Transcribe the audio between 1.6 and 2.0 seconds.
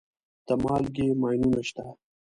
شته.